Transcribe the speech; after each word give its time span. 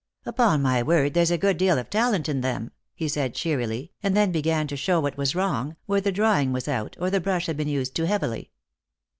"Upon 0.25 0.63
my 0.63 0.81
word 0.81 1.13
there's 1.13 1.29
a 1.29 1.37
good 1.37 1.57
deal 1.57 1.77
of 1.77 1.91
talent 1.91 2.27
in 2.27 2.41
them," 2.41 2.71
he 2.95 3.07
said 3.07 3.35
cheerily, 3.35 3.91
and 4.01 4.17
then 4.17 4.31
began 4.31 4.65
to 4.65 4.75
show 4.75 4.99
what 4.99 5.15
was 5.15 5.35
wrong, 5.35 5.75
where 5.85 6.01
the 6.01 6.11
drawing 6.11 6.51
was 6.51 6.67
out, 6.67 6.97
or 6.99 7.11
the 7.11 7.21
brush 7.21 7.45
had 7.45 7.55
been 7.55 7.67
used 7.67 7.95
too 7.95 8.05
heavily. 8.05 8.49